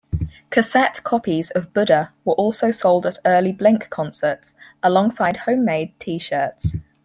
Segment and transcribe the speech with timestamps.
[0.49, 6.73] Cassette copies of "Buddha" were also sold at early Blink concerts, alongside homemade T-shirts.